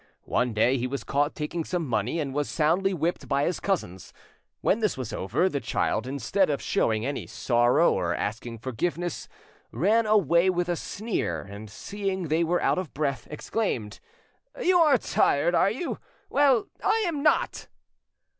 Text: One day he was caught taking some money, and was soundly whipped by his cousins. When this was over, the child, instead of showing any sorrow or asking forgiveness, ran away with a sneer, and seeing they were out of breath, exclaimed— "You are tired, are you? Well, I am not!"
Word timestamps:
One 0.25 0.55
day 0.55 0.79
he 0.79 0.87
was 0.87 1.03
caught 1.03 1.35
taking 1.35 1.63
some 1.63 1.87
money, 1.87 2.19
and 2.19 2.33
was 2.33 2.49
soundly 2.49 2.91
whipped 2.91 3.27
by 3.27 3.43
his 3.45 3.59
cousins. 3.59 4.13
When 4.61 4.79
this 4.79 4.97
was 4.97 5.13
over, 5.13 5.47
the 5.47 5.59
child, 5.59 6.07
instead 6.07 6.49
of 6.49 6.59
showing 6.59 7.05
any 7.05 7.27
sorrow 7.27 7.93
or 7.93 8.15
asking 8.15 8.57
forgiveness, 8.57 9.27
ran 9.71 10.07
away 10.07 10.49
with 10.49 10.69
a 10.69 10.75
sneer, 10.75 11.41
and 11.41 11.69
seeing 11.69 12.29
they 12.29 12.43
were 12.43 12.63
out 12.63 12.79
of 12.79 12.95
breath, 12.95 13.27
exclaimed— 13.29 13.99
"You 14.59 14.79
are 14.79 14.97
tired, 14.97 15.53
are 15.53 15.69
you? 15.69 15.99
Well, 16.31 16.65
I 16.83 17.03
am 17.05 17.21
not!" 17.21 17.67